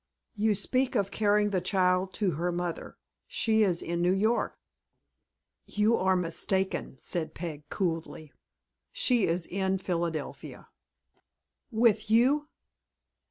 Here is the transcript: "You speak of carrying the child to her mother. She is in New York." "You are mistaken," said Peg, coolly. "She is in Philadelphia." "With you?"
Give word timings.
"You 0.33 0.55
speak 0.55 0.95
of 0.95 1.11
carrying 1.11 1.51
the 1.51 1.61
child 1.61 2.11
to 2.13 2.31
her 2.31 2.51
mother. 2.51 2.97
She 3.27 3.61
is 3.61 3.83
in 3.83 4.01
New 4.01 4.15
York." 4.15 4.57
"You 5.67 5.95
are 5.95 6.15
mistaken," 6.15 6.95
said 6.97 7.35
Peg, 7.35 7.69
coolly. 7.69 8.33
"She 8.91 9.27
is 9.27 9.45
in 9.45 9.77
Philadelphia." 9.77 10.69
"With 11.69 12.09
you?" 12.09 12.49